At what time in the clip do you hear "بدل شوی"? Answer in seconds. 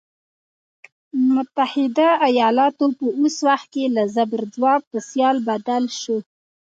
5.49-6.21